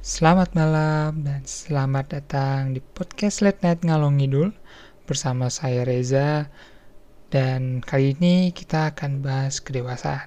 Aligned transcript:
Selamat 0.00 0.56
malam 0.56 1.28
dan 1.28 1.44
selamat 1.44 2.16
datang 2.16 2.72
di 2.72 2.80
podcast 2.80 3.44
Late 3.44 3.60
Night 3.60 3.84
Ngalong 3.84 4.16
Ngidul 4.16 4.48
bersama 5.04 5.52
saya 5.52 5.84
Reza 5.84 6.48
dan 7.28 7.84
kali 7.84 8.16
ini 8.16 8.48
kita 8.48 8.96
akan 8.96 9.20
bahas 9.20 9.60
kedewasaan. 9.60 10.24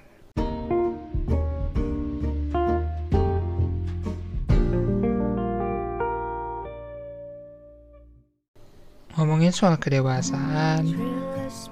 Ngomongin 9.18 9.50
soal 9.50 9.74
kedewasaan, 9.82 10.86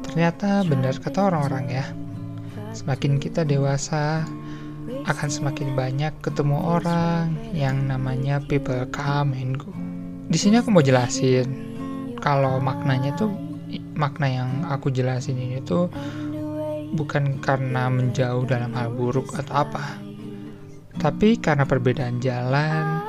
ternyata 0.03 0.67
benar 0.67 0.99
kata 0.99 1.31
orang-orang 1.31 1.71
ya. 1.71 1.87
Semakin 2.75 3.23
kita 3.23 3.47
dewasa, 3.47 4.27
akan 5.09 5.29
semakin 5.29 5.75
banyak 5.75 6.13
ketemu 6.23 6.59
orang 6.59 7.35
yang 7.53 7.89
namanya 7.89 8.39
people 8.45 8.79
come 8.95 9.35
and 9.35 9.59
go. 9.59 9.73
Di 10.31 10.39
sini 10.39 10.61
aku 10.63 10.71
mau 10.71 10.85
jelasin 10.85 11.49
kalau 12.23 12.63
maknanya 12.63 13.13
tuh 13.19 13.33
makna 13.97 14.29
yang 14.29 14.51
aku 14.69 14.93
jelasin 14.93 15.37
ini 15.37 15.59
tuh 15.65 15.89
bukan 16.93 17.41
karena 17.41 17.89
menjauh 17.89 18.45
dalam 18.45 18.73
hal 18.77 18.93
buruk 18.93 19.33
atau 19.37 19.65
apa. 19.65 19.99
Tapi 20.93 21.41
karena 21.41 21.65
perbedaan 21.65 22.21
jalan 22.21 23.01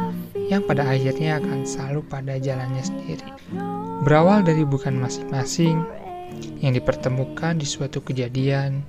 yang 0.47 0.63
pada 0.63 0.87
akhirnya 0.87 1.39
akan 1.39 1.67
selalu 1.67 2.01
pada 2.07 2.39
jalannya 2.39 2.83
sendiri. 2.83 3.27
Berawal 4.03 4.43
dari 4.43 4.63
bukan 4.63 4.99
masing-masing 4.99 5.83
yang 6.63 6.73
dipertemukan 6.75 7.59
di 7.59 7.67
suatu 7.67 7.99
kejadian 7.99 8.83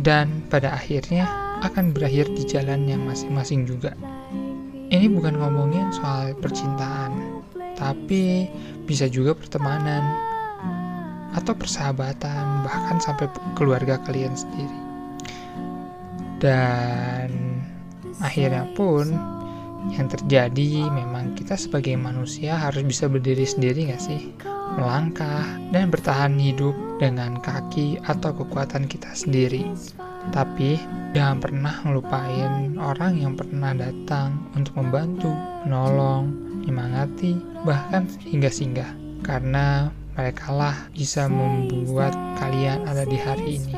dan 0.00 0.44
pada 0.48 0.72
akhirnya 0.76 1.28
akan 1.60 1.92
berakhir 1.92 2.32
di 2.32 2.44
jalan 2.48 2.88
yang 2.88 3.04
masing-masing 3.04 3.68
juga. 3.68 3.92
Ini 4.90 5.06
bukan 5.12 5.38
ngomongin 5.38 5.92
soal 5.94 6.34
percintaan, 6.40 7.44
tapi 7.76 8.48
bisa 8.88 9.06
juga 9.06 9.36
pertemanan 9.36 10.02
atau 11.36 11.54
persahabatan, 11.54 12.66
bahkan 12.66 12.98
sampai 12.98 13.30
keluarga 13.54 14.02
kalian 14.02 14.34
sendiri. 14.34 14.80
Dan 16.40 17.60
akhirnya 18.18 18.66
pun 18.74 19.14
yang 19.94 20.10
terjadi 20.10 20.90
memang 20.90 21.38
kita 21.38 21.54
sebagai 21.54 21.94
manusia 21.94 22.58
harus 22.58 22.82
bisa 22.82 23.06
berdiri 23.06 23.46
sendiri 23.46 23.94
gak 23.94 24.02
sih? 24.02 24.34
Melangkah 24.78 25.46
dan 25.74 25.90
bertahan 25.90 26.38
hidup 26.38 26.76
dengan 27.02 27.40
kaki 27.42 27.98
atau 28.06 28.30
kekuatan 28.30 28.86
kita 28.86 29.10
sendiri. 29.16 29.66
Tapi 30.30 30.76
jangan 31.16 31.40
pernah 31.40 31.74
ngelupain 31.82 32.76
orang 32.76 33.16
yang 33.16 33.32
pernah 33.34 33.72
datang 33.72 34.36
untuk 34.52 34.76
membantu, 34.76 35.32
menolong, 35.64 36.30
menyemangati, 36.60 37.40
bahkan 37.64 38.04
hingga 38.20 38.52
singgah. 38.52 38.92
Karena 39.24 39.88
mereka 40.14 40.52
lah 40.52 40.76
bisa 40.92 41.24
membuat 41.26 42.12
kalian 42.36 42.84
ada 42.84 43.08
di 43.08 43.16
hari 43.16 43.58
ini. 43.58 43.74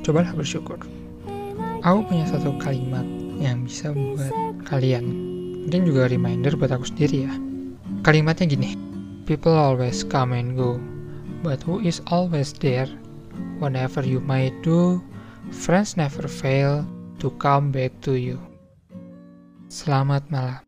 Cobalah 0.00 0.32
bersyukur. 0.32 0.80
Aku 1.84 2.00
punya 2.08 2.24
satu 2.26 2.56
kalimat 2.58 3.04
yang 3.38 3.68
bisa 3.68 3.92
membuat 3.92 4.32
kalian. 4.66 5.04
Mungkin 5.68 5.84
juga 5.84 6.08
reminder 6.08 6.56
buat 6.56 6.72
aku 6.72 6.88
sendiri 6.88 7.28
ya. 7.28 7.32
Kalimatnya 8.02 8.48
gini. 8.48 8.87
People 9.28 9.52
always 9.52 10.00
come 10.08 10.32
and 10.32 10.56
go, 10.56 10.80
but 11.44 11.60
who 11.68 11.84
is 11.84 12.00
always 12.08 12.56
there? 12.56 12.88
Whatever 13.60 14.00
you 14.00 14.24
might 14.24 14.56
do, 14.64 15.04
Friends 15.50 15.96
never 15.96 16.28
fail 16.28 16.84
to 17.20 17.30
come 17.40 17.72
back 17.72 17.92
to 18.04 18.20
you. 18.20 18.36
Selamat 19.72 20.28
malam. 20.28 20.67